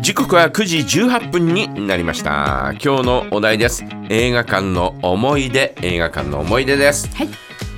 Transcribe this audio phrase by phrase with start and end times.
[0.00, 2.72] 時刻は9時18分になりました。
[2.82, 3.84] 今日のお題です。
[4.08, 5.74] 映画館の思い出。
[5.82, 7.28] 映画館の思い出です、はい。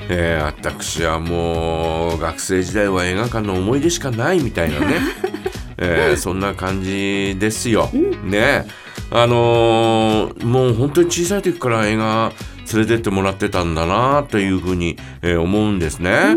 [0.09, 4.97] えー私はもう学生時代は映画館の思い出しかないみたいなね、
[5.79, 7.91] えーそんな感じですよ、
[8.25, 8.67] ね。
[9.11, 12.33] あのーもう本当に小さい時から映画
[12.73, 16.37] 連れてってもらってたんだなというふうに、えー思うんですね、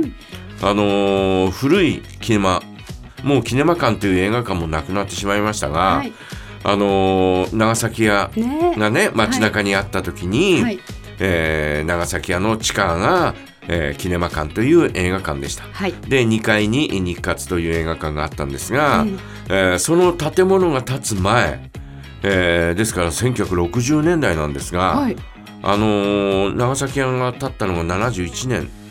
[0.62, 2.62] あのー古いキネマ
[3.24, 6.14] もうキネマ館という映画館もなくなってしまいましたが、はい。
[6.66, 8.76] あのー長崎屋ね。
[8.78, 10.80] がね街中にあった時に、はい。
[11.20, 13.34] えー長崎屋の地下が、
[13.68, 15.64] えーキネマ館という映画館でした。
[15.72, 15.94] はい。
[16.08, 21.70] で2階に日活という映画館があったんですが、うんえーその建物が建つ前、
[22.24, 25.16] えーですから1960年代なんですが、はい。
[25.62, 28.83] あのー長崎屋が建ったのが71年えー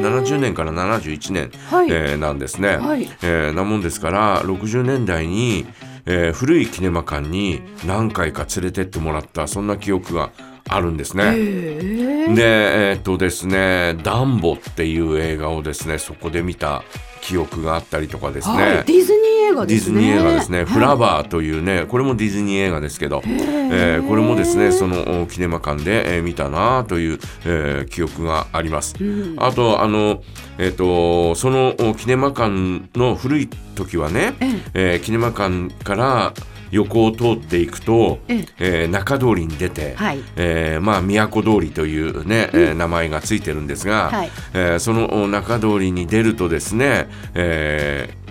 [0.00, 1.88] 70年から71年、はい。
[1.90, 2.76] えーなんですね。
[2.76, 3.08] はい。
[3.22, 5.66] えーなもんですから60年代に、
[6.06, 10.30] えー古いキネマ館に何回か連れてってもらったそんな記憶が
[10.68, 11.24] あるんですね。
[11.24, 12.34] えー。
[12.34, 16.82] でえーっとですね「ダンボ」っていう映画をですねそこで見た
[17.22, 18.84] 記憶があったりとかですね、はい。
[18.84, 19.15] ディズ
[19.50, 28.94] 映画ディズですねニー映画ですね「フラババー」というねこれもディズニー映画ですけど、えーこれもですねそのおキネマ館で、えー見たなという、えー記憶があります。
[29.38, 30.22] あとあの
[30.58, 32.50] えっ、とそのおキネマ館
[32.98, 35.00] の古い時はね、ええ。
[35.00, 36.32] ーキネマ館から
[36.70, 38.84] 横を通っていくと、ええ。
[38.84, 40.18] ー中通りに出て、はい。
[40.36, 44.30] えーまあ都通りというね、えー名前がついてるんですが、はい。
[44.54, 48.25] えーそのお中通りに出るとですね、えー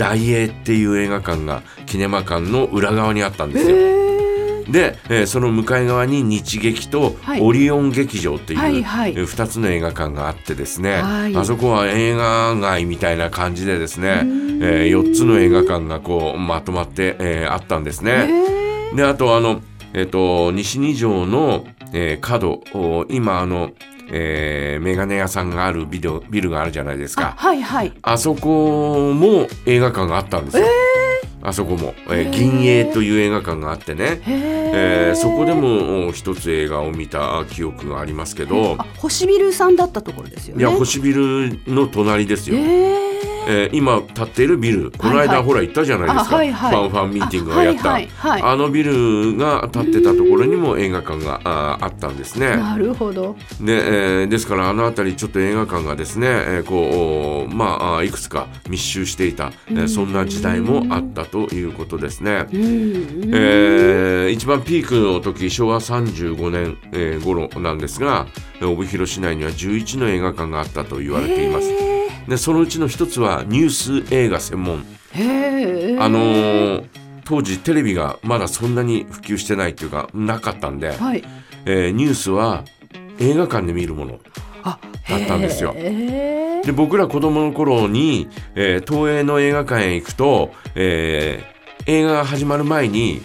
[0.00, 3.76] 大英っていう映画館がキネマ館の裏側にあったんですよ。
[4.72, 7.40] で、えーその向かい側に日劇とはい。
[7.42, 9.10] オリオン劇場っていう、はいはい。
[9.10, 11.36] えー2つの映画館があってですね、はい。
[11.36, 14.22] あそこは映画街みたいな感じでですね、
[14.62, 18.26] え4つの映画館がこうまとまって、えーあったんですね。
[18.96, 19.60] であとあの、
[19.92, 23.72] えっと西二条の、えー角お今あの、
[24.12, 27.34] えー、メガネ屋さんがあるビルビルがあるじゃないですあか。
[27.36, 27.92] はいはい。
[28.02, 30.66] あそこも映画館があったんですよ。
[31.42, 40.62] あそこも、えー銀影という映画館があってね、えーそこでもお一つ映画を見た記憶がありますけど、あ星ビルさんだったところですよね。
[40.62, 42.56] いや星ビルの隣ですよ。
[42.56, 43.09] えー
[43.52, 45.28] えー今建っているビルこの間、はい。
[45.28, 46.70] はいほら行ったじゃないですか、あはいはい。
[46.70, 48.42] ファンファンミーティングがやったあ,、あはいはい。
[48.42, 48.58] はい。
[48.58, 52.56] のビルが建ってたところにも映画館がああったんですね。
[52.56, 53.36] なるほど。
[53.60, 62.46] で,、えーですからあの辺りちょっと映画館がですね、えーこうまああいくつか密集していた、えーそんな時代もあったということですね。
[62.52, 68.26] えー一番ピークの時昭和35年、えー頃なんですが
[68.60, 71.89] えー帯広市内には11の映画館があったと言われています。
[72.30, 74.84] でそのうちの一つはニュース映画専門。
[75.98, 76.88] あのー
[77.24, 81.24] 当時テレビがまだそんなに普及してないっていうかなかったんで、はい。
[81.64, 82.64] えーニュースは
[83.18, 84.20] 映画館で見るもの
[84.62, 85.74] あだったんですよ。
[85.74, 93.22] で僕ら子供の頃に、えー東映の映画館へ行くと、えー映画が始まる前に、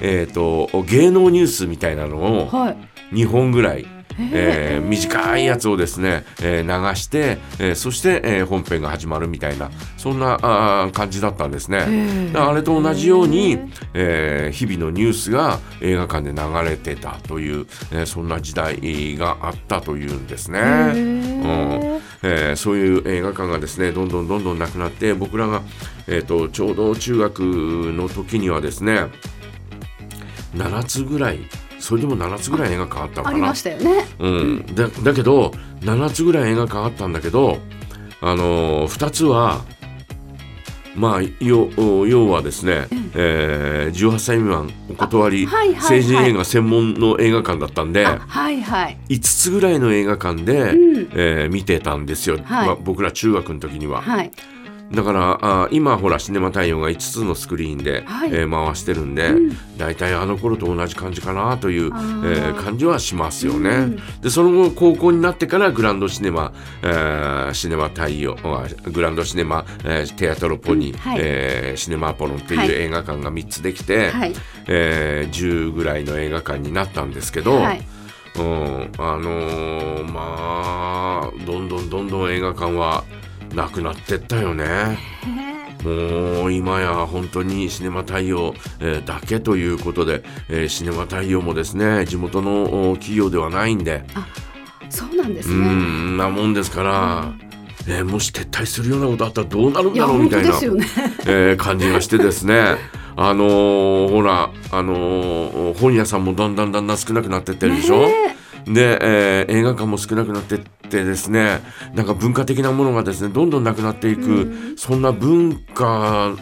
[0.00, 2.76] えー、と芸能ニュースみたいなのをはい。
[3.14, 3.86] 2本ぐらい、へ
[4.18, 12.30] えー短いやつをですね、えー流して、えーそして、えー本編が始まるみたいなそんなあー感じだったんですね。
[12.34, 13.58] あれと同じように、
[13.94, 20.60] えー日々のニュースが映画館で流れてたという、えーそんな時代があったというんですね。
[20.60, 20.62] う
[20.98, 25.62] んえーそういう映画館がですねどんどんどんどんなくなって僕らが、
[26.06, 29.06] えー、とちょうど中学の時にはですね
[30.54, 31.40] 7つぐらい
[31.82, 33.30] それでも7つぐらい映画館あったのかな。
[33.30, 34.04] ありましたよね。
[34.20, 35.50] うん、だだけど
[35.80, 37.58] 7つぐらい映画館あったんだけど、
[38.20, 39.64] あのー、2つは
[40.94, 41.68] まあ要
[42.06, 46.02] 要はですね、えー18歳未満お断り、あはいはいはい。
[46.02, 48.98] 成人映画専門の映画館だったんであはいはい。
[49.08, 51.10] 5つぐらいの映画館で、うん。
[51.14, 52.66] えー見てたんですよ、はい。
[52.68, 54.02] まあ、僕ら中学の時には。
[54.02, 54.30] はい
[54.92, 58.30] だからあ今ほらシネマ太陽が5つのスクリーンで、はい。
[58.32, 59.32] えー回してるんで、
[59.78, 62.54] 大体あの頃と同じ感じかなという、えあー。
[62.54, 63.70] ー感じはしますよね。
[63.70, 63.96] うん。
[64.20, 66.52] でその後高校になってからグランドシネマ、
[66.82, 71.18] えーシネマ太陽あグランドシネマ、えーテアトロポニー、はい。
[71.20, 72.68] えーシネマアポロンってはい。
[72.68, 74.32] いう映画館が3つできて、はい。
[74.68, 77.82] えー10ぐらいの映画館になったんですけど、はい。
[78.38, 83.04] うん、あのーまあどんどんどんどん映画館は
[83.54, 84.98] なくなってったよね。
[85.84, 94.04] もう今や本当にシネマ太陽、えーだけということで、えーシネマ太陽もですね地元のお企業ではないんで、
[94.90, 97.34] そうなんですうねんなもんですから、
[97.88, 100.56] えーもし撤退するようなことあったらどうなるんだろうみたいなね。
[101.26, 102.76] えー感じがしてですね。
[103.16, 110.60] あのーほら、あのー本屋さんもだんだんだんだん少なくなってってるでしょ、ねで、えー映画館も少なくなって
[110.92, 111.60] ってですね
[111.94, 116.34] なんか文化的なものがですねどんどんなくなっていく、そんな文化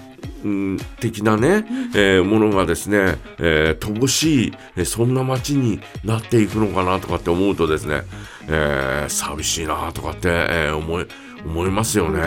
[0.43, 1.65] うん的なね、
[1.95, 8.03] えーものがですね、えー乏しい、えーそんな街になっていくのかなとかって思うとですね、
[8.49, 11.07] えー寂しいなとかって、えー思い
[11.45, 12.21] 思いますよね。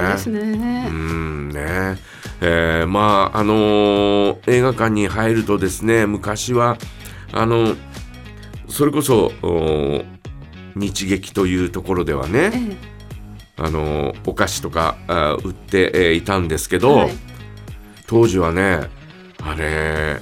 [0.90, 0.92] う。
[0.92, 1.98] んね
[2.42, 6.78] えーまああのー映画館に入るとですね昔は
[7.34, 7.76] あの
[8.70, 10.04] それこそお
[10.76, 12.78] 日劇というところではね、え
[13.58, 17.12] あのお菓子とかあ売って、えーいたんですけど、はい。
[18.08, 18.90] 当時はね
[19.42, 20.20] あれ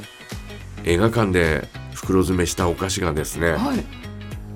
[0.83, 3.86] 映画館で袋詰めしたお菓子がですね、はい。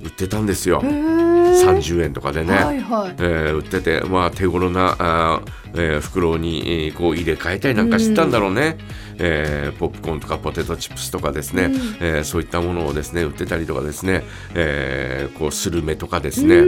[0.03, 0.81] 売ってたんですよ。
[0.83, 1.24] へー
[1.63, 2.53] 30円とかでね。
[2.53, 3.15] はいはい。
[3.17, 8.77] えー売ってて、まあ、手頃なあー、えー袋に、えーこう入れ替えたりなんかしてたんだろうね、
[9.17, 14.23] えーポップコーンとかポテトチップスとかですね、えーそういったものをですね売ってたりとかですね、
[14.53, 16.61] えーこうスルメとかですね、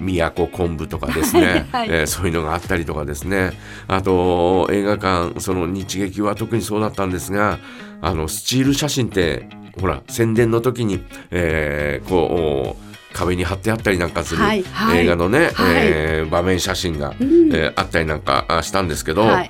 [0.00, 1.98] 宮古昆布とかですね、 はいはい。
[2.00, 3.52] えーそういうのがあったりとかですね。
[3.88, 7.58] あと映画館その日劇は特にそうだったんですが
[8.00, 9.48] あのスチール写真って
[9.80, 12.83] ほら宣伝の時に、えーこう
[13.14, 14.98] 壁に貼ってあったりなんかするはいはい。
[14.98, 15.50] 映画のね、はい。
[15.76, 17.12] えー場面写真が、ん。
[17.14, 19.48] えーあったりなんかあしたんですけど、はい。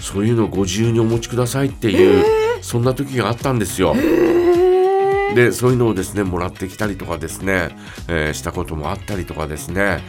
[0.00, 2.24] そういうのをご自由にお持ちくださいっていう、
[2.62, 3.94] そんな時があったんですよ。
[5.34, 7.76] でそういうのをですねもらってきたりとかですね、
[8.08, 10.02] えーしたこともあったりとかですね。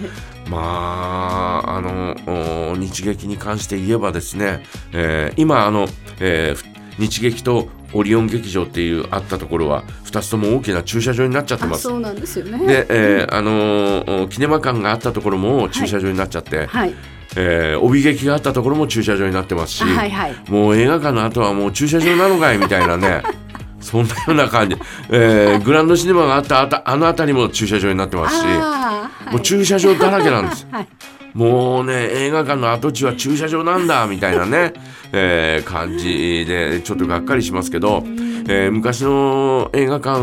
[0.50, 4.63] まああのお日劇に関して言えばですね、
[4.94, 5.88] えー今あの、
[6.19, 6.56] え
[6.97, 11.83] 日劇とオリオン劇場っていうあったところは2つとも大きな駐車場になっちゃってあ、ます。
[11.83, 12.59] そうなんですよね。
[12.68, 16.94] で、えーあのーキネマ館があったところも駐車場になっちゃって、はい。
[17.38, 20.36] えー帯劇があったところも駐車場になってますし、あはいはい。
[20.50, 23.24] もう映画館の後はもう駐車場なのかいみたいなね
[23.80, 24.75] そんなような感じ、
[25.12, 30.68] えーグランドシネマがあったあたあの辺りも駐車場になってますし、あーもう駐車場だらけなんです。
[30.71, 30.88] はい。
[31.36, 34.74] もうね映画館の跡地は駐車場なんだみたいなね、
[35.12, 38.04] えー感じでちょっとがっかりしますけど、
[38.48, 40.22] えー昔の映画館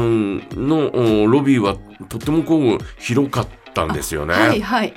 [0.56, 0.91] の
[1.23, 1.76] おロビーは
[2.09, 4.35] とってもこう広かったんですよね。
[4.35, 4.94] はいはい。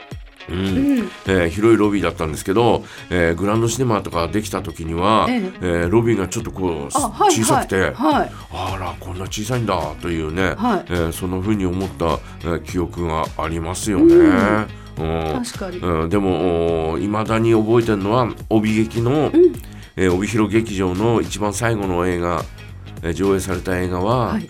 [0.48, 0.62] うんう
[1.02, 1.10] ん。
[1.28, 7.32] えー広いロビーだったんですけど、えーグランドシネマとかできた時には、ええーロビーがちょっとこうあ、はいはい。
[7.36, 8.32] 小さくて、はい。
[8.54, 12.06] あらこんな小さいんだというね、はいえーそんな風に思った、
[12.44, 14.16] えー記憶がありますよね。
[14.16, 14.66] うん
[14.96, 15.78] 確かに。
[15.78, 19.32] うん、でもいまだに覚えてるのは帯劇の、
[19.96, 22.44] えー帯広劇場の一番最後の映画、
[23.02, 24.50] えー上映された映画は、はい。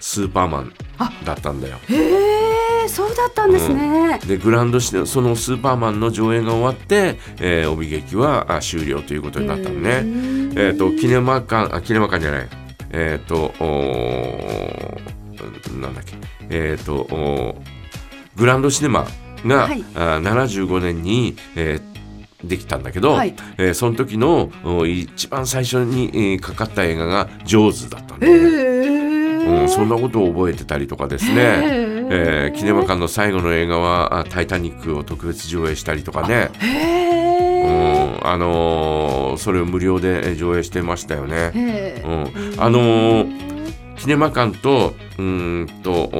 [0.00, 1.76] スーパーマンあだったんだよ。
[1.88, 4.18] へえ、そうだったんですね。
[4.26, 10.00] でグランドシネそのスーパーマンの上映が終わって、えー帯劇はあ終了ということになったのね。
[10.04, 12.48] うんえっ、とキネマ館あキネマ館じゃない
[12.90, 16.14] えっ、とおーなんだっけ
[16.50, 17.56] えっ、とおー
[18.36, 19.06] グランドシネマ
[19.46, 21.92] が、はいあ75年に、えー
[22.44, 28.48] できたんだけど、はいえーその時のお一番最初に、えーかかった映画が「ジョーズ」だったんだへよね。
[28.48, 29.62] え。
[29.62, 36.50] うん、そんなことを覚えてたりとかですね、へーえーキネマ館の最後の映画はあ「タイタニック」を特別上映したりとかね、
[38.24, 41.52] あのーそれを無料でえー上映してましたよね。
[41.54, 42.32] へうんえ。
[42.58, 43.52] あのー
[43.98, 46.10] キネマ館とうーんと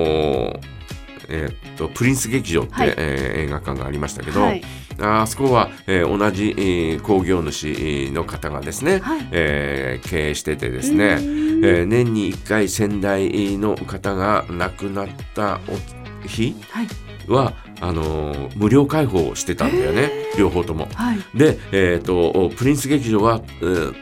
[1.32, 4.62] えーっとプリンス劇場って、はいえー映画館がありましたけど、はい。
[5.00, 16.86] あそこは、えー同じ、えー工業主の方がですね、はいえー経営しててですね、えうんー年に1回先代の方が亡くなったお日はい。
[17.28, 20.88] はあのー無料開放してたんだよね両方とも。
[20.94, 21.18] はい。
[21.34, 23.94] で、えー、とプリンス劇場は、えー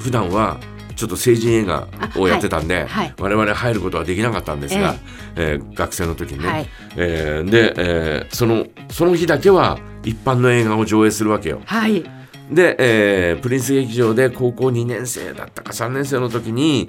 [0.00, 0.58] 普段は
[0.96, 4.94] ちょっと成人映画をやってたんで、はいはい我々入ることはできなかったんですが、
[5.36, 6.68] えー学生の時にね、はい。
[6.96, 11.60] えーで、えーそのその日だけは一般の映画を上映するわけよ。
[11.64, 12.04] はい。
[12.50, 16.88] で、えープリンス劇場で高校2年生だったか3年生の時に、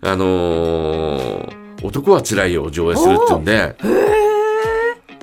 [0.00, 3.76] あのー男はつらいよを上映するっていうんで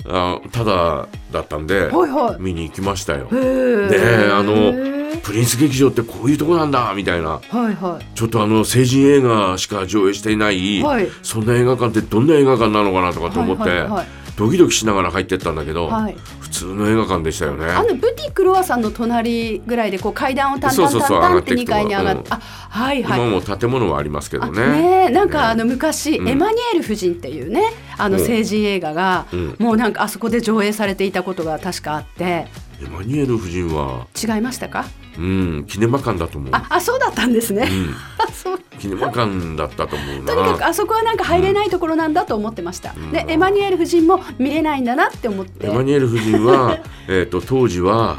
[0.08, 1.90] あただだったんで。
[2.38, 3.28] 見に行きましたよ。
[3.32, 4.30] へでえ。
[4.32, 4.91] あの
[5.22, 10.82] プリンス劇場ってこういうとこなんだみたいなはいはちょっとあの成人映画しか上映していない、い。
[10.82, 11.08] はい。
[11.22, 16.16] そんな映画館ってどんな映画館なのかなとかと思って、はいはいはいドキドキしながら入ってったんだけど、はい。
[16.40, 17.66] 普通の映画館でしたよね。
[17.66, 24.66] あのブティクロワさんの隣ぐらいでこう階段をタンタンタンタンって2上がっていくとこ階に上がって、うんあはいはい今も建物はありますけどあね。
[24.66, 32.46] ねえなんかあねの昔、うんエマニュエル夫人っていうねあのうん政治映画が、うんもうなんかあそこで上映されていたことが確かあって
[32.84, 34.06] エマニュエル夫人は。
[34.20, 34.84] 違いましたか？
[35.18, 36.50] うんキネマ館だと思う。
[36.54, 37.94] ああそうだったんですね、うん。
[38.18, 38.58] あ そう。
[38.78, 40.34] キネマ館だったと思うな。
[40.34, 43.12] とにかくあそこはなんか入れないところなんだと思ってました、ん。
[43.12, 45.66] でエマニュエル夫人も見れないんだなって思って。
[45.66, 48.18] エマニュエル夫人は えーと当時は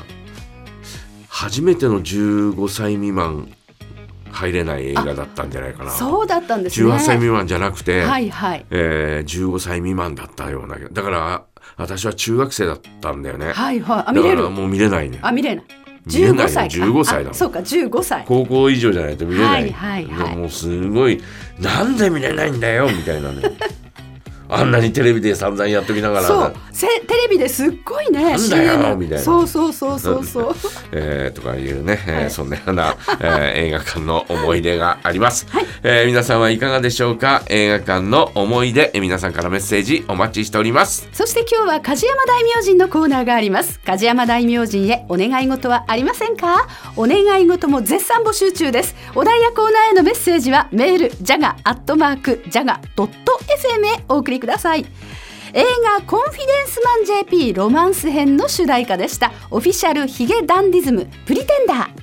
[1.27, 3.50] 初めての15歳未満
[4.32, 5.91] 入れない映画だったんじゃないかな。
[5.91, 6.89] そうだったんですね。
[6.91, 8.65] 18歳未満じゃなくて、はいはい。
[8.70, 11.43] えー15歳未満だったようなだから
[11.77, 14.03] 私は中学生だったんだよね、はいはい。
[14.08, 14.38] あだ見れる？
[14.38, 15.20] からもう見れないね。
[15.22, 15.65] あ見れない。
[16.05, 16.86] 見れないよ15歳か。
[16.86, 17.32] 15歳だもん。
[17.32, 18.24] あそうか15歳。
[18.27, 20.29] 高校以上じゃないと見れない、はいはいはい。
[20.32, 21.22] でもうすごい
[21.60, 23.41] なんで見れないんだよみたいなね
[24.50, 26.28] あんなにテレビで散々やっときながら。
[26.28, 26.56] そう。
[26.72, 29.24] せテレビですっごいねなんだよみたいな。
[29.24, 30.56] そうそうそうそうそう。
[30.92, 32.32] えーとかいうね、えーはい。
[32.32, 35.66] そんなような、えー 映画館の思い出があります、はい。
[35.84, 37.42] えー皆さんはいかがでしょうか？
[37.48, 41.08] 映画館の思い出、えー皆さんからメッセージお待ちしております。
[41.14, 43.80] そして今日は梶山大明神のコーナーがあります。
[43.86, 46.68] 梶山大明神へお願い事はありませんか？
[46.96, 48.96] お願い事も絶賛募集中です。
[49.16, 53.40] お題やコーナーへのメッセージはメールジャガアットマークジャガドット
[53.82, 54.86] FM へお送りください。
[55.54, 55.63] 映
[55.98, 59.32] 画コンフィデンスマン JP ロマンス編の主題歌でした。
[59.52, 62.02] オフィシャルヒゲダンディズムプリテンダー。